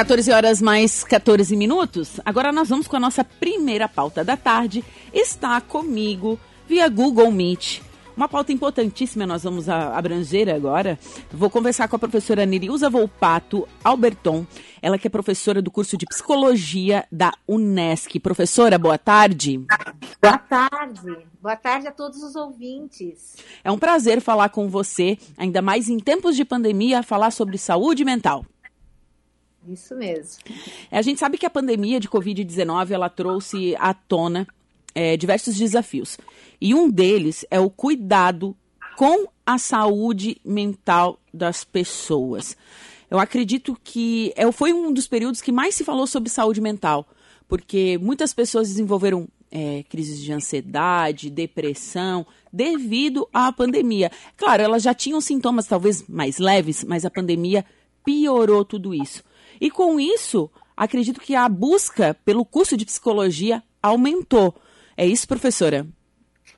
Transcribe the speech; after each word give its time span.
14 0.00 0.32
horas 0.32 0.62
mais 0.62 1.04
14 1.04 1.54
minutos. 1.54 2.18
Agora 2.24 2.50
nós 2.50 2.70
vamos 2.70 2.88
com 2.88 2.96
a 2.96 3.00
nossa 3.00 3.22
primeira 3.22 3.86
pauta 3.86 4.24
da 4.24 4.34
tarde. 4.34 4.82
Está 5.12 5.60
comigo 5.60 6.40
via 6.66 6.88
Google 6.88 7.30
Meet. 7.30 7.82
Uma 8.16 8.26
pauta 8.26 8.50
importantíssima 8.50 9.26
nós 9.26 9.42
vamos 9.42 9.68
abranger 9.68 10.48
agora. 10.48 10.98
Vou 11.30 11.50
conversar 11.50 11.86
com 11.86 11.96
a 11.96 11.98
professora 11.98 12.46
Nerilza 12.46 12.88
Volpato 12.88 13.68
Alberton. 13.84 14.46
Ela 14.80 14.96
que 14.96 15.06
é 15.06 15.10
professora 15.10 15.60
do 15.60 15.70
curso 15.70 15.98
de 15.98 16.06
Psicologia 16.06 17.04
da 17.12 17.34
Unesc. 17.46 18.18
Professora, 18.20 18.78
boa 18.78 18.96
tarde. 18.96 19.66
Boa 20.22 20.38
tarde. 20.38 21.18
Boa 21.42 21.56
tarde 21.56 21.88
a 21.88 21.92
todos 21.92 22.22
os 22.22 22.34
ouvintes. 22.36 23.36
É 23.62 23.70
um 23.70 23.78
prazer 23.78 24.22
falar 24.22 24.48
com 24.48 24.66
você, 24.66 25.18
ainda 25.36 25.60
mais 25.60 25.90
em 25.90 25.98
tempos 25.98 26.36
de 26.36 26.44
pandemia, 26.46 27.02
falar 27.02 27.30
sobre 27.32 27.58
saúde 27.58 28.02
mental. 28.02 28.46
Isso 29.68 29.94
mesmo. 29.94 30.42
É, 30.90 30.98
a 30.98 31.02
gente 31.02 31.20
sabe 31.20 31.38
que 31.38 31.46
a 31.46 31.50
pandemia 31.50 32.00
de 32.00 32.08
Covid-19 32.08 32.90
ela 32.90 33.08
trouxe 33.08 33.76
à 33.78 33.92
tona 33.92 34.46
é, 34.94 35.16
diversos 35.16 35.56
desafios. 35.56 36.18
E 36.60 36.74
um 36.74 36.90
deles 36.90 37.44
é 37.50 37.60
o 37.60 37.70
cuidado 37.70 38.56
com 38.96 39.26
a 39.46 39.58
saúde 39.58 40.40
mental 40.44 41.18
das 41.32 41.64
pessoas. 41.64 42.56
Eu 43.10 43.18
acredito 43.18 43.76
que 43.82 44.32
é, 44.36 44.50
foi 44.52 44.72
um 44.72 44.92
dos 44.92 45.08
períodos 45.08 45.40
que 45.40 45.50
mais 45.50 45.74
se 45.74 45.84
falou 45.84 46.06
sobre 46.06 46.28
saúde 46.28 46.60
mental, 46.60 47.06
porque 47.48 47.98
muitas 47.98 48.32
pessoas 48.32 48.68
desenvolveram 48.68 49.26
é, 49.50 49.84
crises 49.88 50.20
de 50.20 50.32
ansiedade, 50.32 51.28
depressão, 51.28 52.24
devido 52.52 53.28
à 53.32 53.52
pandemia. 53.52 54.10
Claro, 54.36 54.62
elas 54.62 54.82
já 54.82 54.94
tinham 54.94 55.20
sintomas 55.20 55.66
talvez 55.66 56.06
mais 56.08 56.38
leves, 56.38 56.84
mas 56.84 57.04
a 57.04 57.10
pandemia 57.10 57.64
piorou 58.04 58.64
tudo 58.64 58.94
isso. 58.94 59.24
E 59.60 59.70
com 59.70 60.00
isso, 60.00 60.50
acredito 60.76 61.20
que 61.20 61.34
a 61.34 61.48
busca 61.48 62.16
pelo 62.24 62.44
curso 62.44 62.76
de 62.76 62.86
psicologia 62.86 63.62
aumentou. 63.82 64.54
É 64.96 65.06
isso, 65.06 65.28
professora? 65.28 65.86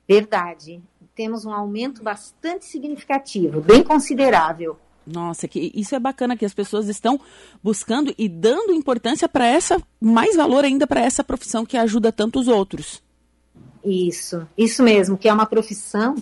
Verdade. 0.07 0.81
Temos 1.15 1.45
um 1.45 1.51
aumento 1.51 2.01
bastante 2.01 2.65
significativo, 2.65 3.61
bem 3.61 3.83
considerável. 3.83 4.77
Nossa, 5.05 5.47
que 5.47 5.71
isso 5.75 5.93
é 5.93 5.99
bacana 5.99 6.37
que 6.37 6.45
as 6.45 6.53
pessoas 6.53 6.87
estão 6.87 7.19
buscando 7.61 8.15
e 8.17 8.29
dando 8.29 8.73
importância 8.73 9.27
para 9.27 9.45
essa, 9.45 9.81
mais 9.99 10.35
valor 10.35 10.63
ainda 10.63 10.87
para 10.87 11.01
essa 11.01 11.23
profissão 11.23 11.65
que 11.65 11.77
ajuda 11.77 12.11
tantos 12.11 12.47
outros. 12.47 13.03
Isso, 13.83 14.47
isso 14.57 14.81
mesmo, 14.81 15.17
que 15.17 15.27
é 15.27 15.33
uma 15.33 15.45
profissão 15.45 16.15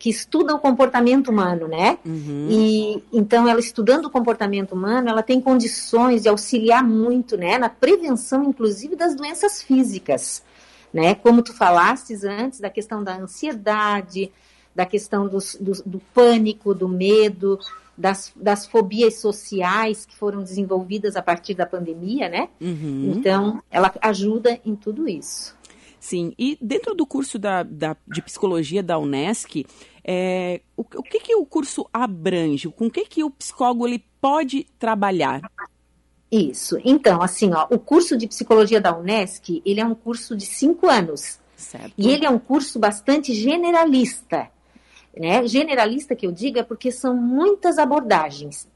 que 0.00 0.08
estuda 0.08 0.54
o 0.54 0.58
comportamento 0.58 1.28
humano, 1.28 1.68
né? 1.68 1.98
Uhum. 2.06 2.48
E 2.48 3.04
então 3.12 3.46
ela 3.46 3.60
estudando 3.60 4.06
o 4.06 4.10
comportamento 4.10 4.72
humano, 4.72 5.10
ela 5.10 5.22
tem 5.22 5.42
condições 5.42 6.22
de 6.22 6.28
auxiliar 6.30 6.82
muito, 6.82 7.36
né, 7.36 7.58
na 7.58 7.68
prevenção, 7.68 8.42
inclusive 8.44 8.96
das 8.96 9.14
doenças 9.14 9.62
físicas, 9.62 10.42
né? 10.90 11.14
Como 11.14 11.42
tu 11.42 11.52
falastes 11.52 12.24
antes 12.24 12.60
da 12.60 12.70
questão 12.70 13.04
da 13.04 13.14
ansiedade, 13.14 14.32
da 14.74 14.86
questão 14.86 15.28
do, 15.28 15.36
do, 15.60 15.72
do 15.84 15.98
pânico, 16.14 16.74
do 16.74 16.88
medo, 16.88 17.58
das, 17.96 18.32
das, 18.34 18.64
fobias 18.64 19.20
sociais 19.20 20.06
que 20.06 20.16
foram 20.16 20.42
desenvolvidas 20.42 21.14
a 21.14 21.20
partir 21.20 21.52
da 21.52 21.66
pandemia, 21.66 22.30
né? 22.30 22.48
Uhum. 22.58 23.12
Então, 23.14 23.62
ela 23.70 23.92
ajuda 24.00 24.58
em 24.64 24.74
tudo 24.74 25.06
isso. 25.06 25.59
Sim, 26.00 26.32
e 26.38 26.56
dentro 26.60 26.94
do 26.94 27.06
curso 27.06 27.38
da, 27.38 27.62
da 27.62 27.94
de 28.08 28.22
psicologia 28.22 28.82
da 28.82 28.98
Unesc, 28.98 29.66
é, 30.02 30.62
o, 30.74 30.80
o, 30.80 31.02
que, 31.02 31.20
que 31.20 31.34
o 31.34 31.44
curso 31.44 31.86
abrange? 31.92 32.68
Com 32.68 32.86
o 32.86 32.90
que, 32.90 33.04
que 33.04 33.22
o 33.22 33.30
psicólogo 33.30 33.86
ele 33.86 34.02
pode 34.18 34.66
trabalhar? 34.78 35.42
Isso. 36.32 36.78
Então, 36.84 37.20
assim, 37.20 37.52
ó, 37.52 37.66
o 37.70 37.78
curso 37.78 38.16
de 38.16 38.26
psicologia 38.26 38.80
da 38.80 38.96
Unesc, 38.96 39.62
ele 39.64 39.80
é 39.80 39.84
um 39.84 39.94
curso 39.94 40.34
de 40.34 40.46
cinco 40.46 40.88
anos. 40.88 41.38
Certo. 41.54 41.92
E 41.98 42.08
ele 42.08 42.24
é 42.24 42.30
um 42.30 42.38
curso 42.38 42.78
bastante 42.78 43.34
generalista. 43.34 44.48
Né? 45.14 45.46
Generalista 45.46 46.16
que 46.16 46.26
eu 46.26 46.32
digo 46.32 46.58
é 46.58 46.62
porque 46.62 46.90
são 46.90 47.14
muitas 47.14 47.78
abordagens, 47.78 48.68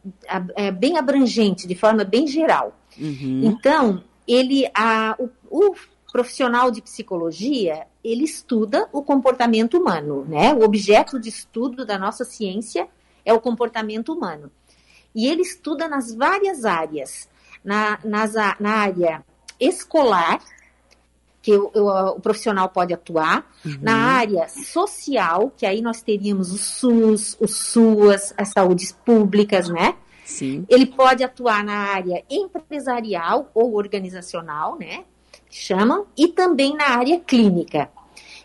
é 0.56 0.70
bem 0.70 0.98
abrangente, 0.98 1.66
de 1.66 1.74
forma 1.74 2.04
bem 2.04 2.26
geral. 2.26 2.76
Uhum. 2.98 3.40
Então, 3.44 4.02
ele, 4.26 4.68
a, 4.74 5.16
o, 5.18 5.30
o 5.48 5.74
profissional 6.14 6.70
de 6.70 6.80
psicologia, 6.80 7.88
ele 8.04 8.22
estuda 8.22 8.88
o 8.92 9.02
comportamento 9.02 9.76
humano, 9.76 10.24
né? 10.24 10.54
O 10.54 10.62
objeto 10.62 11.18
de 11.18 11.28
estudo 11.28 11.84
da 11.84 11.98
nossa 11.98 12.24
ciência 12.24 12.86
é 13.24 13.32
o 13.32 13.40
comportamento 13.40 14.12
humano. 14.12 14.48
E 15.12 15.26
ele 15.26 15.42
estuda 15.42 15.88
nas 15.88 16.14
várias 16.14 16.64
áreas. 16.64 17.28
Na, 17.64 17.98
nas, 18.04 18.34
na 18.60 18.70
área 18.70 19.24
escolar, 19.58 20.40
que 21.42 21.52
o, 21.52 21.72
o, 21.74 22.10
o 22.10 22.20
profissional 22.20 22.68
pode 22.68 22.94
atuar, 22.94 23.50
uhum. 23.66 23.78
na 23.82 23.96
área 23.96 24.48
social, 24.48 25.50
que 25.56 25.66
aí 25.66 25.82
nós 25.82 26.00
teríamos 26.00 26.52
o 26.52 26.58
SUS, 26.58 27.36
o 27.40 27.48
SUAS, 27.48 28.32
as 28.36 28.50
saúdes 28.50 28.92
públicas, 28.92 29.68
né? 29.68 29.96
Sim. 30.24 30.64
Ele 30.68 30.86
pode 30.86 31.24
atuar 31.24 31.64
na 31.64 31.74
área 31.74 32.22
empresarial 32.30 33.50
ou 33.52 33.74
organizacional, 33.74 34.78
né? 34.78 35.04
Chamam, 35.54 36.06
e 36.16 36.28
também 36.28 36.74
na 36.74 36.88
área 36.90 37.20
clínica. 37.20 37.88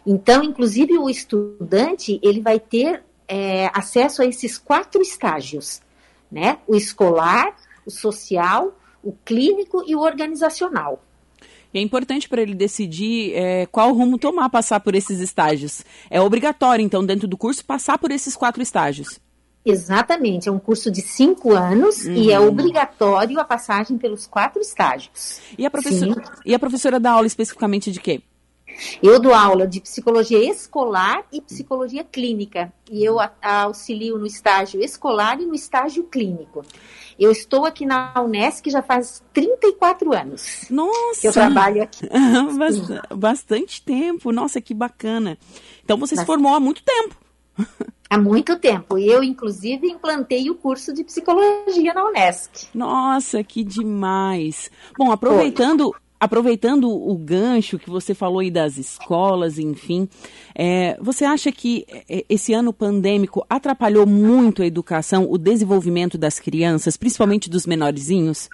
Então, 0.05 0.43
inclusive, 0.43 0.97
o 0.97 1.09
estudante 1.09 2.19
ele 2.21 2.39
vai 2.39 2.59
ter 2.59 3.03
é, 3.27 3.69
acesso 3.73 4.21
a 4.21 4.25
esses 4.25 4.57
quatro 4.57 5.01
estágios, 5.01 5.81
né? 6.31 6.59
O 6.67 6.75
escolar, 6.75 7.55
o 7.85 7.91
social, 7.91 8.77
o 9.03 9.11
clínico 9.25 9.83
e 9.87 9.95
o 9.95 10.01
organizacional. 10.01 11.03
É 11.73 11.79
importante 11.79 12.27
para 12.27 12.41
ele 12.41 12.55
decidir 12.55 13.33
é, 13.33 13.65
qual 13.67 13.93
rumo 13.93 14.17
tomar 14.17 14.49
passar 14.49 14.79
por 14.79 14.95
esses 14.95 15.19
estágios. 15.19 15.83
É 16.09 16.19
obrigatório, 16.19 16.83
então, 16.83 17.05
dentro 17.05 17.27
do 17.27 17.37
curso, 17.37 17.63
passar 17.65 17.97
por 17.97 18.11
esses 18.11 18.35
quatro 18.35 18.61
estágios. 18.61 19.19
Exatamente, 19.65 20.47
é 20.47 20.51
um 20.51 20.59
curso 20.59 20.89
de 20.89 21.01
cinco 21.01 21.53
anos 21.53 22.05
uhum. 22.05 22.13
e 22.13 22.31
é 22.31 22.39
uhum. 22.39 22.47
obrigatório 22.47 23.39
a 23.39 23.43
passagem 23.43 23.97
pelos 23.97 24.25
quatro 24.25 24.61
estágios. 24.61 25.41
E 25.57 25.65
a, 25.65 25.69
professora, 25.69 26.23
e 26.45 26.55
a 26.55 26.59
professora 26.59 26.99
dá 26.99 27.11
aula 27.11 27.27
especificamente 27.27 27.91
de 27.91 27.99
quê? 27.99 28.21
Eu 29.01 29.19
dou 29.19 29.33
aula 29.33 29.67
de 29.67 29.81
psicologia 29.81 30.39
escolar 30.49 31.23
e 31.31 31.41
psicologia 31.41 32.03
clínica. 32.03 32.71
E 32.89 33.03
eu 33.03 33.17
auxilio 33.41 34.17
no 34.17 34.25
estágio 34.25 34.81
escolar 34.81 35.39
e 35.41 35.45
no 35.45 35.53
estágio 35.53 36.03
clínico. 36.03 36.63
Eu 37.19 37.31
estou 37.31 37.65
aqui 37.65 37.85
na 37.85 38.13
Unesc 38.21 38.69
já 38.69 38.81
faz 38.81 39.21
34 39.33 40.13
anos. 40.13 40.65
Nossa! 40.69 41.27
eu 41.27 41.33
trabalho 41.33 41.83
aqui. 41.83 42.07
Bastante 43.15 43.81
tempo. 43.81 44.31
Nossa, 44.31 44.61
que 44.61 44.73
bacana. 44.73 45.37
Então 45.83 45.97
você 45.97 46.15
Bastante. 46.15 46.19
se 46.19 46.25
formou 46.25 46.53
há 46.53 46.59
muito 46.59 46.81
tempo. 46.83 47.15
Há 48.09 48.17
muito 48.17 48.57
tempo. 48.57 48.97
Eu, 48.97 49.23
inclusive, 49.23 49.87
implantei 49.87 50.49
o 50.49 50.55
curso 50.55 50.91
de 50.91 51.03
psicologia 51.03 51.93
na 51.93 52.05
Unesc. 52.05 52.67
Nossa, 52.73 53.43
que 53.43 53.63
demais! 53.63 54.71
Bom, 54.97 55.11
aproveitando. 55.11 55.91
Foi. 55.91 56.01
Aproveitando 56.21 56.91
o 56.91 57.17
gancho 57.17 57.79
que 57.79 57.89
você 57.89 58.13
falou 58.13 58.39
aí 58.39 58.51
das 58.51 58.77
escolas, 58.77 59.57
enfim, 59.57 60.05
é, 60.53 60.97
você 61.01 61.23
acha 61.23 61.49
que 61.49 61.85
é, 62.09 62.25
esse 62.27 62.51
ano 62.51 62.73
pandêmico 62.73 63.45
atrapalhou 63.49 64.05
muito 64.05 64.61
a 64.61 64.65
educação, 64.65 65.25
o 65.31 65.37
desenvolvimento 65.37 66.17
das 66.17 66.37
crianças, 66.37 66.97
principalmente 66.97 67.49
dos 67.49 67.65
menorzinhos? 67.65 68.49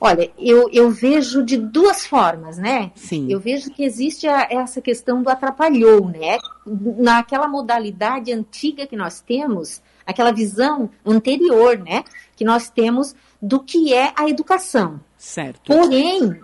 Olha, 0.00 0.30
eu, 0.38 0.68
eu 0.72 0.90
vejo 0.90 1.44
de 1.44 1.56
duas 1.56 2.06
formas, 2.06 2.58
né? 2.58 2.90
Sim. 2.94 3.30
Eu 3.30 3.38
vejo 3.38 3.70
que 3.70 3.84
existe 3.84 4.26
a, 4.26 4.46
essa 4.50 4.80
questão 4.80 5.22
do 5.22 5.28
atrapalhou, 5.28 6.08
né? 6.08 6.38
Naquela 6.66 7.46
modalidade 7.46 8.32
antiga 8.32 8.86
que 8.86 8.96
nós 8.96 9.20
temos, 9.20 9.82
aquela 10.06 10.32
visão 10.32 10.90
anterior, 11.04 11.78
né? 11.78 12.04
Que 12.36 12.44
nós 12.44 12.70
temos 12.70 13.14
do 13.40 13.60
que 13.60 13.92
é 13.92 14.12
a 14.16 14.28
educação. 14.28 15.00
Certo. 15.16 15.72
Porém, 15.72 16.40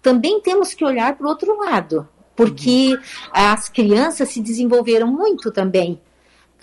também 0.00 0.40
temos 0.40 0.74
que 0.74 0.84
olhar 0.84 1.16
para 1.16 1.26
o 1.26 1.30
outro 1.30 1.58
lado, 1.58 2.08
porque 2.34 2.94
uhum. 2.94 3.00
as 3.32 3.68
crianças 3.68 4.28
se 4.28 4.40
desenvolveram 4.40 5.06
muito 5.06 5.50
também 5.50 6.00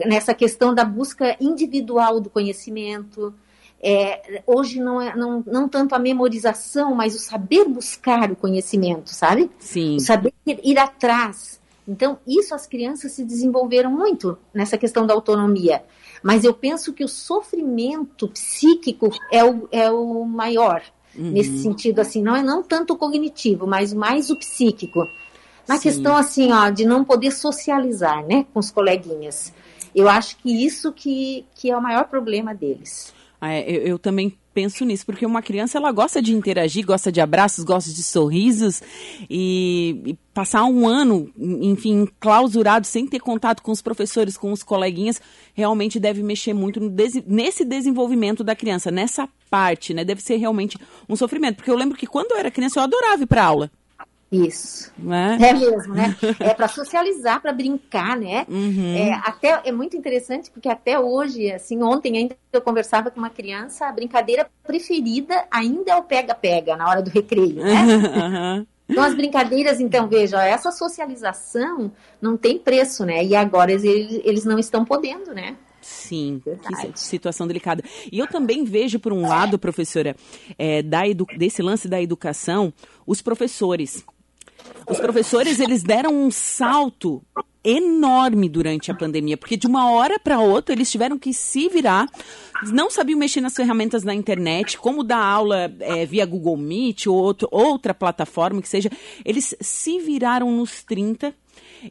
nessa 0.05 0.33
questão 0.33 0.73
da 0.73 0.85
busca 0.85 1.35
individual 1.39 2.19
do 2.19 2.29
conhecimento, 2.29 3.33
é, 3.81 4.41
hoje 4.45 4.79
não, 4.79 4.99
é, 4.99 5.15
não, 5.15 5.43
não 5.45 5.69
tanto 5.69 5.93
a 5.93 5.99
memorização, 5.99 6.95
mas 6.95 7.15
o 7.15 7.19
saber 7.19 7.65
buscar 7.65 8.31
o 8.31 8.35
conhecimento, 8.35 9.09
sabe? 9.11 9.51
Sim. 9.59 9.97
O 9.97 9.99
saber 9.99 10.33
ir 10.45 10.77
atrás. 10.79 11.59
Então, 11.87 12.19
isso 12.27 12.53
as 12.53 12.67
crianças 12.67 13.13
se 13.13 13.23
desenvolveram 13.23 13.91
muito 13.91 14.37
nessa 14.53 14.77
questão 14.77 15.05
da 15.05 15.13
autonomia. 15.13 15.83
Mas 16.21 16.43
eu 16.43 16.53
penso 16.53 16.91
que 16.91 17.03
o 17.03 17.07
sofrimento 17.07 18.27
psíquico 18.27 19.09
é 19.31 19.45
o, 19.45 19.69
é 19.71 19.89
o 19.89 20.25
maior, 20.25 20.81
uhum. 21.15 21.31
nesse 21.31 21.59
sentido, 21.59 21.99
assim, 21.99 22.21
não 22.21 22.35
é 22.35 22.41
não 22.41 22.63
tanto 22.63 22.93
o 22.93 22.97
cognitivo, 22.97 23.67
mas 23.67 23.93
mais 23.93 24.29
o 24.29 24.35
psíquico. 24.35 25.07
Na 25.67 25.75
Sim. 25.77 25.83
questão, 25.83 26.17
assim, 26.17 26.51
ó, 26.51 26.69
de 26.69 26.85
não 26.85 27.05
poder 27.05 27.31
socializar, 27.31 28.25
né, 28.25 28.45
com 28.53 28.59
os 28.59 28.71
coleguinhas. 28.71 29.53
Eu 29.95 30.09
acho 30.09 30.37
que 30.37 30.65
isso 30.65 30.91
que, 30.91 31.45
que 31.55 31.69
é 31.69 31.77
o 31.77 31.81
maior 31.81 32.05
problema 32.05 32.53
deles. 32.53 33.13
É, 33.41 33.69
eu, 33.69 33.81
eu, 33.83 33.99
também 33.99 34.35
penso 34.53 34.83
nisso, 34.83 35.05
porque 35.05 35.25
uma 35.25 35.43
criança 35.43 35.77
ela 35.77 35.91
gosta 35.91 36.19
de 36.19 36.33
interagir, 36.33 36.83
gosta 36.83 37.11
de 37.11 37.21
abraços, 37.21 37.63
gosta 37.63 37.91
de 37.91 38.01
sorrisos 38.01 38.81
e, 39.29 40.01
e 40.05 40.13
passar 40.33 40.63
um 40.65 40.87
ano, 40.87 41.31
enfim, 41.37 42.07
clausurado, 42.19 42.87
sem 42.87 43.05
ter 43.05 43.19
contato 43.19 43.61
com 43.61 43.71
os 43.71 43.81
professores, 43.81 44.35
com 44.35 44.51
os 44.51 44.63
coleguinhas, 44.63 45.21
realmente 45.53 45.99
deve 45.99 46.23
mexer 46.23 46.53
muito 46.53 46.79
nesse 47.27 47.63
desenvolvimento 47.63 48.43
da 48.43 48.55
criança, 48.55 48.89
nessa 48.89 49.29
parte, 49.49 49.93
né? 49.93 50.03
Deve 50.03 50.21
ser 50.21 50.37
realmente 50.37 50.77
um 51.07 51.15
sofrimento, 51.15 51.57
porque 51.57 51.69
eu 51.69 51.77
lembro 51.77 51.95
que 51.95 52.07
quando 52.07 52.31
eu 52.31 52.37
era 52.37 52.49
criança 52.49 52.79
eu 52.79 52.83
adorava 52.83 53.21
ir 53.21 53.27
para 53.27 53.43
aula. 53.43 53.71
Isso. 54.31 54.91
É? 55.09 55.49
é 55.49 55.53
mesmo, 55.53 55.93
né? 55.93 56.15
É 56.39 56.53
para 56.53 56.67
socializar, 56.67 57.41
para 57.41 57.53
brincar, 57.53 58.17
né? 58.17 58.45
Uhum. 58.49 58.95
É, 58.95 59.13
até, 59.23 59.61
é 59.63 59.71
muito 59.71 59.95
interessante 59.95 60.51
porque 60.51 60.67
até 60.67 60.99
hoje, 60.99 61.49
assim, 61.51 61.81
ontem 61.81 62.17
ainda 62.17 62.35
eu 62.51 62.61
conversava 62.61 63.09
com 63.09 63.19
uma 63.19 63.29
criança, 63.29 63.87
a 63.87 63.91
brincadeira 63.91 64.49
preferida 64.65 65.45
ainda 65.49 65.91
é 65.91 65.95
o 65.95 66.03
pega-pega 66.03 66.75
na 66.75 66.89
hora 66.89 67.01
do 67.01 67.09
recreio, 67.09 67.63
né? 67.63 67.83
Uhum. 67.83 68.65
Então, 68.89 69.03
as 69.03 69.13
brincadeiras, 69.13 69.79
então, 69.79 70.07
veja, 70.07 70.41
essa 70.43 70.71
socialização 70.71 71.91
não 72.21 72.37
tem 72.37 72.57
preço, 72.57 73.05
né? 73.05 73.23
E 73.23 73.35
agora 73.35 73.71
eles, 73.71 74.21
eles 74.23 74.45
não 74.45 74.57
estão 74.57 74.85
podendo, 74.85 75.33
né? 75.33 75.57
Sim, 75.81 76.41
Verdade. 76.43 76.91
que 76.93 76.99
situação 76.99 77.47
delicada. 77.47 77.83
E 78.11 78.19
eu 78.19 78.27
também 78.27 78.63
vejo, 78.63 78.99
por 78.99 79.13
um 79.13 79.21
lado, 79.21 79.57
professora, 79.57 80.15
é, 80.57 80.81
da 80.81 81.03
desse 81.37 81.61
lance 81.61 81.87
da 81.87 82.01
educação, 82.01 82.73
os 83.05 83.21
professores. 83.21 84.05
Os 84.89 84.99
professores, 84.99 85.59
eles 85.59 85.83
deram 85.83 86.13
um 86.13 86.31
salto 86.31 87.21
enorme 87.63 88.47
durante 88.47 88.89
a 88.89 88.95
pandemia, 88.95 89.35
porque 89.35 89.57
de 89.57 89.67
uma 89.67 89.91
hora 89.91 90.17
para 90.17 90.39
outra 90.39 90.73
eles 90.73 90.89
tiveram 90.89 91.19
que 91.19 91.33
se 91.33 91.67
virar, 91.67 92.07
não 92.71 92.89
sabiam 92.89 93.19
mexer 93.19 93.41
nas 93.41 93.55
ferramentas 93.55 94.03
da 94.03 94.13
internet, 94.13 94.77
como 94.77 95.03
dar 95.03 95.21
aula 95.21 95.69
é, 95.81 96.05
via 96.05 96.25
Google 96.25 96.55
Meet 96.55 97.07
ou 97.07 97.15
outro, 97.15 97.49
outra 97.51 97.93
plataforma 97.93 98.61
que 98.61 98.69
seja. 98.69 98.89
Eles 99.25 99.53
se 99.59 99.99
viraram 99.99 100.49
nos 100.49 100.81
30 100.83 101.35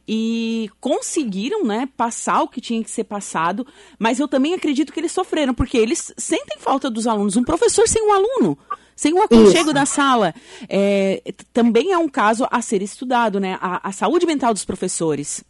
e 0.09 0.71
conseguiram, 0.81 1.63
né, 1.63 1.89
passar 1.95 2.43
o 2.43 2.49
que 2.49 2.61
tinha 2.61 2.83
que 2.83 2.91
ser 2.91 3.05
passado, 3.05 3.67
mas 3.99 4.19
eu 4.19 4.27
também 4.27 4.55
acredito 4.55 4.93
que 4.93 5.01
eles 5.01 5.13
sofreram, 5.13 5.53
porque 5.53 5.77
eles 5.77 6.13
sentem 6.17 6.59
falta 6.59 6.89
dos 6.89 7.07
alunos. 7.07 7.37
Um 7.37 7.45
professor 7.45 7.87
sem 7.87 8.03
um 8.03 8.13
aluno 8.13 8.59
sem 8.97 9.13
o 9.13 9.23
aconchego 9.23 9.67
Isso. 9.67 9.73
da 9.75 9.85
sala. 9.85 10.35
É, 10.69 11.23
também 11.53 11.93
é 11.93 11.99
um 11.99 12.09
caso 12.09 12.49
a 12.51 12.63
ser 12.63 12.81
estudado, 12.81 13.39
né? 13.39 13.59
A, 13.61 13.91
a, 13.91 13.93
saúde 13.93 14.25
mental 14.25 14.55
dos 14.55 14.65
professores. 14.65 15.45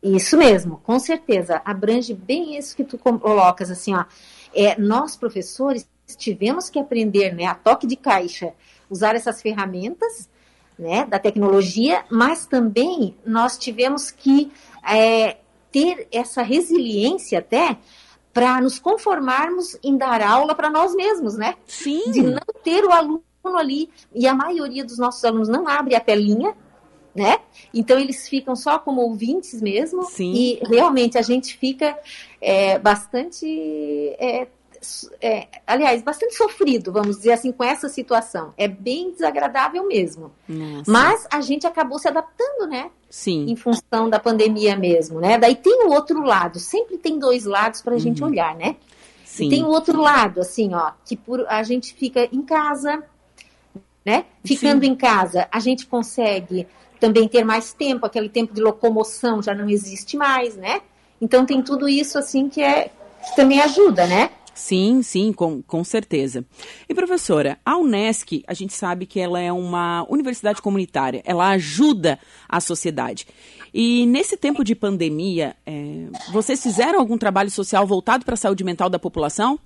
Isso 0.00 0.38
mesmo, 0.38 0.80
com 0.84 0.98
certeza. 1.00 1.60
Abrange 1.64 2.14
bem 2.14 2.56
isso 2.56 2.76
que 2.76 2.84
tu 2.84 2.96
colocas, 2.96 3.70
assim, 3.72 3.92
ó. 3.92 4.04
É, 4.54 4.80
nós, 4.80 5.16
professores, 5.16 5.86
tivemos 6.16 6.70
que 6.70 6.78
aprender, 6.78 7.34
né, 7.34 7.46
a 7.46 7.54
toque 7.54 7.86
de 7.86 7.96
caixa, 7.96 8.52
usar 8.88 9.16
essas 9.16 9.42
ferramentas, 9.42 10.28
né, 10.78 11.04
da 11.06 11.18
tecnologia, 11.18 12.04
mas 12.08 12.46
também 12.46 13.16
nós 13.26 13.58
tivemos 13.58 14.10
que 14.10 14.52
é, 14.88 15.38
ter 15.72 16.06
essa 16.12 16.42
resiliência 16.42 17.40
até 17.40 17.76
para 18.36 18.60
nos 18.60 18.78
conformarmos 18.78 19.78
em 19.82 19.96
dar 19.96 20.20
aula 20.20 20.54
para 20.54 20.68
nós 20.68 20.94
mesmos, 20.94 21.38
né? 21.38 21.54
Sim. 21.66 22.10
De 22.10 22.20
não 22.20 22.38
ter 22.62 22.84
o 22.84 22.92
aluno 22.92 23.22
ali, 23.56 23.88
e 24.14 24.26
a 24.26 24.34
maioria 24.34 24.84
dos 24.84 24.98
nossos 24.98 25.24
alunos 25.24 25.48
não 25.48 25.66
abre 25.66 25.94
a 25.94 26.00
telinha, 26.00 26.54
né? 27.14 27.38
Então 27.72 27.98
eles 27.98 28.28
ficam 28.28 28.54
só 28.54 28.78
como 28.78 29.00
ouvintes 29.00 29.62
mesmo, 29.62 30.02
Sim. 30.02 30.34
e 30.34 30.60
realmente 30.68 31.16
a 31.16 31.22
gente 31.22 31.56
fica 31.56 31.98
é, 32.38 32.78
bastante 32.78 33.46
é, 34.18 34.48
é, 35.20 35.48
aliás, 35.66 36.02
bastante 36.02 36.34
sofrido, 36.34 36.92
vamos 36.92 37.16
dizer 37.16 37.32
assim, 37.32 37.52
com 37.52 37.64
essa 37.64 37.88
situação. 37.88 38.52
É 38.56 38.68
bem 38.68 39.12
desagradável 39.12 39.86
mesmo. 39.86 40.32
Nossa. 40.48 40.90
Mas 40.90 41.26
a 41.30 41.40
gente 41.40 41.66
acabou 41.66 41.98
se 41.98 42.08
adaptando, 42.08 42.68
né? 42.68 42.90
Sim. 43.08 43.46
Em 43.48 43.56
função 43.56 44.08
da 44.10 44.18
pandemia 44.18 44.76
mesmo, 44.76 45.20
né? 45.20 45.38
Daí 45.38 45.54
tem 45.54 45.86
o 45.86 45.90
outro 45.90 46.22
lado, 46.22 46.58
sempre 46.58 46.98
tem 46.98 47.18
dois 47.18 47.44
lados 47.44 47.82
para 47.82 47.92
a 47.92 47.94
uhum. 47.94 48.00
gente 48.00 48.22
olhar, 48.22 48.54
né? 48.54 48.76
Sim. 49.24 49.46
E 49.46 49.50
tem 49.50 49.64
o 49.64 49.68
outro 49.68 50.00
lado, 50.00 50.40
assim, 50.40 50.74
ó, 50.74 50.92
que 51.04 51.16
por, 51.16 51.46
a 51.48 51.62
gente 51.62 51.94
fica 51.94 52.28
em 52.32 52.42
casa, 52.42 53.02
né? 54.04 54.24
Ficando 54.44 54.84
Sim. 54.84 54.92
em 54.92 54.94
casa, 54.94 55.48
a 55.50 55.60
gente 55.60 55.86
consegue 55.86 56.66
também 56.98 57.28
ter 57.28 57.44
mais 57.44 57.72
tempo, 57.72 58.06
aquele 58.06 58.28
tempo 58.28 58.54
de 58.54 58.60
locomoção 58.60 59.42
já 59.42 59.54
não 59.54 59.68
existe 59.68 60.16
mais, 60.16 60.56
né? 60.56 60.80
Então 61.20 61.44
tem 61.44 61.62
tudo 61.62 61.88
isso 61.88 62.18
assim 62.18 62.48
que 62.48 62.62
é 62.62 62.90
que 63.26 63.36
também 63.36 63.60
ajuda, 63.60 64.06
né? 64.06 64.30
Sim, 64.56 65.02
sim, 65.02 65.34
com, 65.34 65.60
com 65.62 65.84
certeza. 65.84 66.42
E 66.88 66.94
professora, 66.94 67.58
a 67.64 67.76
Unesc, 67.76 68.42
a 68.46 68.54
gente 68.54 68.72
sabe 68.72 69.04
que 69.04 69.20
ela 69.20 69.38
é 69.38 69.52
uma 69.52 70.06
universidade 70.08 70.62
comunitária, 70.62 71.22
ela 71.26 71.50
ajuda 71.50 72.18
a 72.48 72.58
sociedade. 72.58 73.26
E 73.72 74.06
nesse 74.06 74.34
tempo 74.34 74.64
de 74.64 74.74
pandemia, 74.74 75.54
é, 75.66 76.06
vocês 76.32 76.62
fizeram 76.62 76.98
algum 76.98 77.18
trabalho 77.18 77.50
social 77.50 77.86
voltado 77.86 78.24
para 78.24 78.32
a 78.32 78.38
saúde 78.38 78.64
mental 78.64 78.88
da 78.88 78.98
população? 78.98 79.60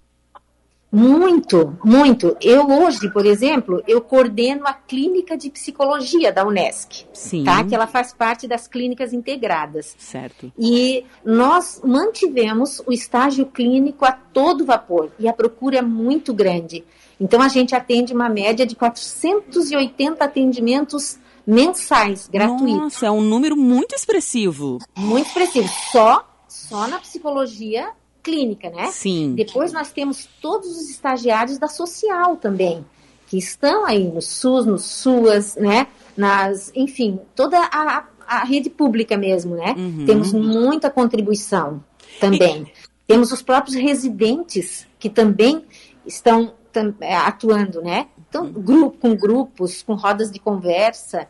Muito, 0.92 1.78
muito. 1.84 2.36
Eu 2.40 2.66
hoje, 2.66 3.10
por 3.12 3.24
exemplo, 3.24 3.82
eu 3.86 4.00
coordeno 4.00 4.66
a 4.66 4.72
clínica 4.72 5.36
de 5.36 5.48
psicologia 5.48 6.32
da 6.32 6.44
Unesc, 6.44 7.06
Sim. 7.12 7.44
tá? 7.44 7.62
Que 7.62 7.74
ela 7.74 7.86
faz 7.86 8.12
parte 8.12 8.48
das 8.48 8.66
clínicas 8.66 9.12
integradas. 9.12 9.94
Certo. 9.98 10.52
E 10.58 11.04
nós 11.24 11.80
mantivemos 11.84 12.82
o 12.86 12.92
estágio 12.92 13.46
clínico 13.46 14.04
a 14.04 14.10
todo 14.10 14.64
vapor 14.64 15.10
e 15.18 15.28
a 15.28 15.32
procura 15.32 15.78
é 15.78 15.82
muito 15.82 16.34
grande. 16.34 16.84
Então 17.20 17.40
a 17.40 17.48
gente 17.48 17.74
atende 17.74 18.12
uma 18.12 18.28
média 18.28 18.66
de 18.66 18.74
480 18.74 20.24
atendimentos 20.24 21.18
mensais 21.46 22.26
gratuitos. 22.26 22.80
Nossa, 22.80 23.06
é 23.06 23.10
um 23.10 23.20
número 23.20 23.56
muito 23.56 23.94
expressivo. 23.94 24.78
Muito 24.96 25.28
expressivo. 25.28 25.68
Só 25.92 26.26
só 26.50 26.88
na 26.88 26.98
psicologia 26.98 27.92
clínica, 28.22 28.70
né? 28.70 28.86
Sim. 28.86 29.34
Depois 29.34 29.72
nós 29.72 29.90
temos 29.92 30.28
todos 30.40 30.68
os 30.68 30.90
estagiários 30.90 31.58
da 31.58 31.68
social 31.68 32.36
também, 32.36 32.84
que 33.26 33.38
estão 33.38 33.84
aí 33.84 34.08
no 34.08 34.20
SUS, 34.20 34.66
no 34.66 34.78
SUAS, 34.78 35.56
né? 35.56 35.86
Nas, 36.16 36.72
enfim, 36.74 37.20
toda 37.34 37.58
a, 37.58 38.04
a 38.26 38.44
rede 38.44 38.70
pública 38.70 39.16
mesmo, 39.16 39.54
né? 39.54 39.74
Uhum. 39.76 40.04
Temos 40.06 40.32
muita 40.32 40.90
contribuição 40.90 41.82
também. 42.18 42.62
E... 42.62 42.90
Temos 43.06 43.32
os 43.32 43.42
próprios 43.42 43.76
residentes 43.76 44.86
que 44.98 45.10
também 45.10 45.64
estão 46.06 46.54
tam, 46.72 46.94
é, 47.00 47.16
atuando, 47.16 47.82
né? 47.82 48.08
Então, 48.28 48.44
uhum. 48.44 48.52
grupo, 48.52 48.98
com 48.98 49.16
grupos, 49.16 49.82
com 49.82 49.94
rodas 49.94 50.30
de 50.30 50.38
conversa, 50.38 51.28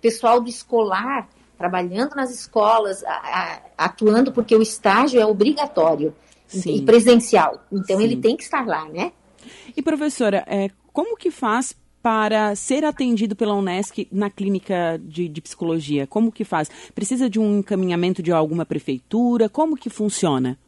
pessoal 0.00 0.40
do 0.40 0.48
escolar 0.48 1.28
trabalhando 1.62 2.16
nas 2.16 2.32
escolas, 2.32 3.04
a, 3.04 3.12
a, 3.12 3.60
atuando 3.84 4.32
porque 4.32 4.56
o 4.56 4.60
estágio 4.60 5.20
é 5.20 5.24
obrigatório. 5.24 6.12
Sim. 6.60 6.76
e 6.76 6.82
presencial. 6.82 7.64
Então 7.72 7.98
Sim. 7.98 8.04
ele 8.04 8.16
tem 8.16 8.36
que 8.36 8.42
estar 8.42 8.66
lá, 8.66 8.88
né? 8.88 9.12
E 9.76 9.82
professora, 9.82 10.44
é, 10.46 10.68
como 10.92 11.16
que 11.16 11.30
faz 11.30 11.74
para 12.02 12.54
ser 12.56 12.84
atendido 12.84 13.36
pela 13.36 13.54
Unesc 13.54 14.08
na 14.10 14.28
clínica 14.28 15.00
de, 15.02 15.28
de, 15.28 15.40
psicologia? 15.40 16.06
Como 16.06 16.32
que 16.32 16.44
faz? 16.44 16.68
Precisa 16.94 17.30
de 17.30 17.38
um 17.38 17.60
encaminhamento 17.60 18.22
de 18.22 18.32
alguma 18.32 18.66
prefeitura? 18.66 19.48
Como 19.48 19.76
que 19.76 19.88
funciona? 19.88 20.58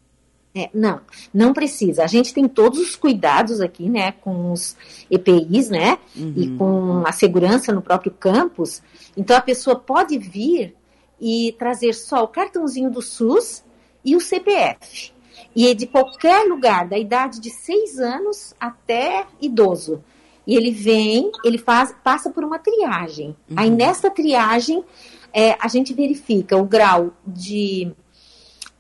É, 0.57 0.71
não, 0.73 1.01
não 1.33 1.53
precisa. 1.53 2.05
A 2.05 2.07
gente 2.07 2.33
tem 2.33 2.47
todos 2.47 2.79
os 2.79 2.95
cuidados 2.95 3.61
aqui, 3.61 3.89
né, 3.89 4.13
com 4.13 4.53
os 4.53 4.77
EPIs, 5.11 5.69
né, 5.69 5.99
uhum. 6.15 6.33
e 6.37 6.57
com 6.57 7.03
a 7.05 7.11
segurança 7.11 7.73
no 7.73 7.83
próprio 7.83 8.13
campus. 8.13 8.81
Então 9.17 9.37
a 9.37 9.41
pessoa 9.41 9.75
pode 9.75 10.17
vir 10.17 10.77
e 11.21 11.57
trazer 11.59 11.93
só 11.93 12.23
o 12.23 12.29
cartãozinho 12.29 12.89
do 12.89 13.03
SUS 13.03 13.65
e 14.05 14.15
o 14.15 14.21
CPF. 14.21 15.14
E 15.55 15.69
é 15.69 15.75
de 15.75 15.87
qualquer 15.87 16.47
lugar, 16.49 16.89
da 16.89 16.99
idade 16.99 17.41
de 17.41 17.51
6 17.51 18.01
anos 18.01 18.55
até 18.59 19.27
idoso. 19.41 20.03
E 20.47 20.57
ele 20.57 20.71
vem, 20.71 21.31
ele 21.45 21.59
faz, 21.59 21.95
passa 22.03 22.31
por 22.31 22.45
uma 22.45 22.59
triagem. 22.59 23.37
Uhum. 23.49 23.57
Aí 23.57 23.71
nessa 23.71 24.11
triagem, 24.11 24.85
é, 25.33 25.57
a 25.61 25.69
gente 25.69 25.95
verifica 25.95 26.57
o 26.57 26.65
grau 26.65 27.13
de, 27.27 27.93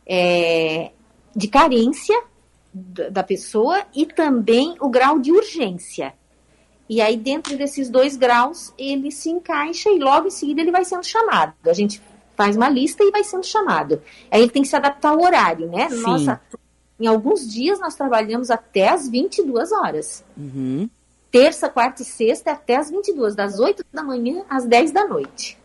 é, 0.07 0.90
de 1.35 1.49
carência 1.49 2.21
da 2.73 3.23
pessoa 3.23 3.87
e 3.95 4.04
também 4.04 4.76
o 4.81 4.88
grau 4.88 5.19
de 5.19 5.31
urgência. 5.31 6.12
E 6.88 7.00
aí, 7.00 7.16
dentro 7.16 7.57
desses 7.57 7.88
dois 7.88 8.16
graus, 8.16 8.75
ele 8.76 9.11
se 9.11 9.31
encaixa 9.31 9.88
e 9.90 9.99
logo 9.99 10.26
em 10.26 10.31
seguida 10.31 10.61
ele 10.61 10.73
vai 10.73 10.85
sendo 10.85 11.04
chamado. 11.04 11.54
A 11.64 11.73
gente 11.73 12.02
faz 12.37 12.57
uma 12.57 12.69
lista 12.69 13.02
e 13.02 13.11
vai 13.11 13.25
sendo 13.25 13.45
chamado. 13.45 14.02
Aí 14.31 14.43
ele 14.43 14.50
tem 14.50 14.62
que 14.62 14.69
se 14.69 14.76
adaptar 14.76 15.11
ao 15.11 15.23
horário, 15.23 15.69
né? 15.69 15.88
Sim. 15.88 16.02
Nossa, 16.02 16.40
em 16.99 17.07
alguns 17.07 17.51
dias 17.51 17.81
nós 17.81 17.95
trabalhamos 17.95 18.51
até 18.51 18.89
as 18.89 19.09
22 19.09 19.73
horas. 19.73 20.25
Uhum. 20.37 20.89
Terça, 21.31 21.69
quarta 21.69 22.03
e 22.03 22.05
sexta 22.05 22.53
até 22.53 22.77
as 22.77 22.91
22, 22.91 23.35
das 23.35 23.59
8 23.59 23.85
da 23.93 24.03
manhã 24.03 24.45
às 24.49 24.65
10 24.65 24.93
da 24.93 25.07
noite. 25.07 25.59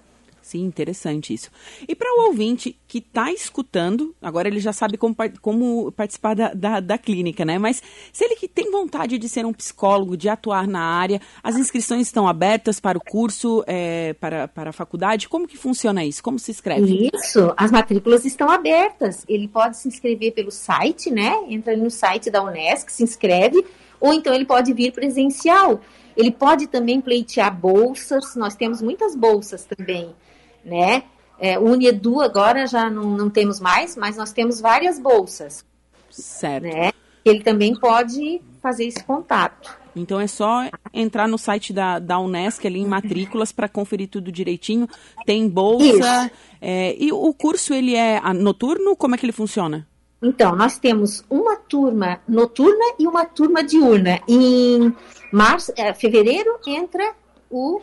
Sim, 0.50 0.63
interessante 0.63 1.32
isso. 1.32 1.51
E 1.88 1.94
para 1.94 2.12
o 2.12 2.25
ouvinte 2.25 2.75
que 2.88 2.98
está 2.98 3.32
escutando, 3.32 4.15
agora 4.20 4.48
ele 4.48 4.60
já 4.60 4.74
sabe 4.74 4.98
como, 4.98 5.15
como 5.39 5.91
participar 5.91 6.34
da, 6.34 6.51
da, 6.56 6.79
da, 6.79 6.98
clínica, 6.98 7.46
né? 7.46 7.60
Mas 7.60 7.84
se 8.12 8.25
ele 8.25 8.36
que 8.36 8.48
tem 8.48 8.72
vontade 8.72 9.20
de 9.20 9.29
ser 9.29 9.46
um 9.46 9.53
psicólogo, 9.53 10.18
de 10.18 10.27
atuar 10.27 10.68
na 10.68 10.82
área, 10.82 11.22
as 11.44 11.56
inscrições 11.56 12.08
estão 12.08 12.27
abertas 12.27 12.79
para 12.79 12.98
o 12.98 13.01
curso, 13.01 13.63
é, 13.68 14.13
para, 14.13 14.48
para 14.48 14.72
a 14.72 14.74
faculdade, 14.74 15.29
como 15.29 15.48
que 15.48 15.56
funciona 15.56 16.03
isso? 16.03 16.24
Como 16.24 16.39
se 16.39 16.50
inscreve? 16.50 17.12
Isso, 17.13 17.53
as 17.56 17.70
matrículas 17.70 18.25
estão 18.25 18.50
abertas. 18.50 19.24
Ele 19.29 19.48
pode 19.48 19.77
se 19.77 19.88
inscrever 19.88 20.34
pelo 20.34 20.50
site, 20.50 21.12
né? 21.12 21.44
Entra 21.48 21.77
no 21.77 21.91
site 21.91 22.32
da 22.32 22.44
Unesc, 22.44 22.91
se 22.91 23.03
inscreve, 23.03 23.63
ou 24.01 24.12
então 24.15 24.34
ele 24.34 24.46
pode 24.46 24.74
vir 24.74 24.94
presencial. 24.94 25.79
Ele 26.18 26.32
pode 26.32 26.65
também 26.65 27.00
pleitear 27.00 27.56
bolsas, 27.56 28.36
nós 28.36 28.56
temos 28.56 28.82
muitas 28.82 29.15
bolsas 29.15 29.63
também 29.63 30.15
né? 30.63 31.04
É, 31.39 31.58
o 31.58 31.72
Unedu 31.72 32.22
agora 32.22 32.68
já 32.68 32.89
não, 32.89 33.16
não 33.16 33.30
temos 33.30 33.60
mais, 33.60 33.96
mas 33.96 34.18
nós 34.18 34.34
temos 34.34 34.60
várias 34.60 35.00
bolsas. 35.00 35.66
Certo. 36.10 36.63
Né? 36.63 36.92
Ele 37.24 37.42
também 37.42 37.74
pode 37.74 38.42
fazer 38.62 38.86
esse 38.86 39.04
contato. 39.04 39.78
Então 39.96 40.20
é 40.20 40.28
só 40.28 40.70
entrar 40.94 41.28
no 41.28 41.38
site 41.38 41.74
da, 41.74 42.00
da 42.00 42.20
Unesc 42.20 42.66
ali 42.66 42.80
em 42.80 42.86
matrículas 42.86 43.51
para 43.51 43.68
conferir 43.68 44.10
tudo 44.10 44.32
direitinho. 44.32 44.88
Tem 45.25 45.48
bolsa. 45.48 46.32
É, 46.62 46.96
e 46.98 47.12
o 47.12 47.34
curso 47.34 47.74
ele 47.74 47.96
é 47.96 48.22
noturno? 48.34 48.96
Como 48.96 49.16
é 49.16 49.18
que 49.18 49.25
ele 49.25 49.34
funciona? 49.34 49.88
Então, 50.22 50.54
nós 50.54 50.78
temos 50.78 51.24
uma 51.30 51.56
turma 51.56 52.20
noturna 52.28 52.94
e 53.00 53.08
uma 53.08 53.25
turma 53.25 53.63
diurna. 53.63 54.20
Em 54.28 54.94
março, 55.32 55.72
é, 55.78 55.94
fevereiro 55.94 56.60
entra 56.68 57.13
o 57.50 57.80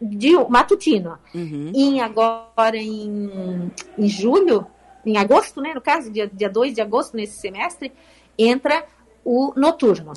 de 0.00 0.36
matutino. 0.48 1.18
Uhum. 1.34 1.72
E 1.74 2.00
agora 2.00 2.76
em, 2.76 3.70
em 3.98 4.08
julho, 4.08 4.66
em 5.04 5.16
agosto, 5.16 5.60
né, 5.60 5.74
no 5.74 5.80
caso, 5.80 6.10
dia, 6.10 6.30
dia 6.32 6.48
2 6.48 6.74
de 6.74 6.80
agosto, 6.80 7.16
nesse 7.16 7.38
semestre, 7.38 7.92
entra 8.38 8.84
o 9.24 9.52
noturno. 9.56 10.12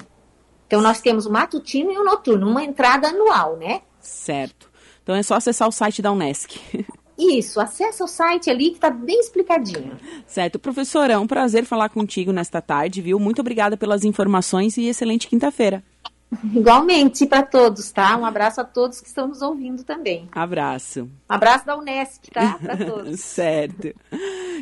Então 0.67 0.81
nós 0.81 1.01
temos 1.01 1.25
o 1.25 1.31
matutino 1.31 1.91
e 1.91 1.97
o 1.97 2.03
noturno, 2.03 2.49
uma 2.49 2.63
entrada 2.63 3.09
anual, 3.09 3.57
né? 3.57 3.81
Certo. 3.99 4.71
Então 5.03 5.15
é 5.15 5.21
só 5.21 5.35
acessar 5.35 5.67
o 5.67 5.71
site 5.71 6.01
da 6.01 6.11
Unesc. 6.11 6.59
Isso, 7.17 7.61
acessa 7.61 8.03
o 8.03 8.07
site 8.07 8.49
ali 8.49 8.69
que 8.69 8.77
está 8.77 8.89
bem 8.89 9.19
explicadinho. 9.19 9.97
Certo. 10.25 10.57
Professora, 10.57 11.13
é 11.13 11.17
um 11.17 11.27
prazer 11.27 11.63
falar 11.63 11.89
contigo 11.89 12.31
nesta 12.31 12.59
tarde, 12.59 13.01
viu? 13.01 13.19
Muito 13.19 13.39
obrigada 13.39 13.77
pelas 13.77 14.03
informações 14.03 14.77
e 14.77 14.87
excelente 14.87 15.27
quinta-feira. 15.27 15.83
Igualmente 16.53 17.25
para 17.25 17.43
todos, 17.43 17.91
tá? 17.91 18.15
Um 18.17 18.25
abraço 18.25 18.61
a 18.61 18.63
todos 18.63 19.01
que 19.01 19.07
estão 19.07 19.27
nos 19.27 19.41
ouvindo 19.41 19.83
também. 19.83 20.27
Abraço. 20.31 21.03
Um 21.03 21.33
abraço 21.33 21.65
da 21.65 21.77
Unesp, 21.77 22.31
tá? 22.31 22.57
Para 22.61 22.77
todos. 22.85 23.19
certo. 23.19 23.93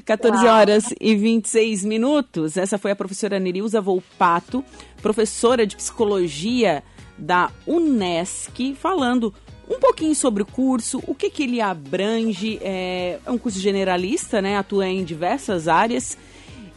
14 0.05 0.47
horas 0.47 0.85
e 0.99 1.15
26 1.15 1.85
minutos. 1.85 2.57
Essa 2.57 2.77
foi 2.77 2.91
a 2.91 2.95
professora 2.95 3.39
Nerilza 3.39 3.81
Volpato, 3.81 4.63
professora 5.01 5.65
de 5.65 5.75
psicologia 5.75 6.83
da 7.17 7.51
Unesc, 7.67 8.73
falando 8.75 9.33
um 9.69 9.79
pouquinho 9.79 10.13
sobre 10.13 10.43
o 10.43 10.45
curso, 10.45 11.01
o 11.07 11.15
que, 11.15 11.29
que 11.29 11.43
ele 11.43 11.61
abrange. 11.61 12.59
É, 12.61 13.19
é 13.25 13.31
um 13.31 13.37
curso 13.37 13.59
generalista, 13.59 14.41
né? 14.41 14.57
Atua 14.57 14.87
em 14.87 15.03
diversas 15.03 15.67
áreas 15.67 16.17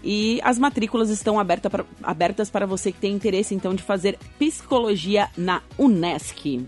e 0.04 0.38
as 0.42 0.58
matrículas 0.58 1.08
estão 1.08 1.40
aberta 1.40 1.70
pra, 1.70 1.84
abertas 2.02 2.50
para 2.50 2.66
você 2.66 2.92
que 2.92 3.00
tem 3.00 3.14
interesse, 3.14 3.54
então, 3.54 3.74
de 3.74 3.82
fazer 3.82 4.18
psicologia 4.38 5.30
na 5.36 5.62
Unesc. 5.78 6.66